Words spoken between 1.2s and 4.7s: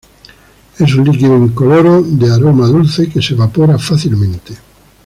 incoloro de aroma dulce que se evapora fácilmente.